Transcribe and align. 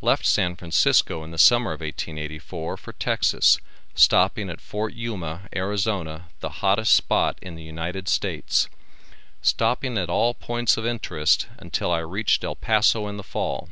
Left 0.00 0.24
San 0.24 0.54
Francisco 0.54 1.24
in 1.24 1.32
the 1.32 1.36
summer 1.36 1.72
of 1.72 1.80
1884 1.80 2.76
for 2.76 2.92
Texas, 2.92 3.58
stopping 3.96 4.48
at 4.48 4.60
Fort 4.60 4.94
Yuma, 4.94 5.48
Arizona, 5.52 6.26
the 6.38 6.48
hottest 6.62 6.94
spot 6.94 7.36
in 7.42 7.56
the 7.56 7.62
United 7.64 8.06
States. 8.06 8.68
Stopping 9.42 9.98
at 9.98 10.08
all 10.08 10.32
points 10.32 10.76
of 10.76 10.86
interest 10.86 11.48
until 11.58 11.90
I 11.90 11.98
reached 11.98 12.44
El 12.44 12.54
Paso 12.54 13.08
in 13.08 13.16
the 13.16 13.24
fall. 13.24 13.68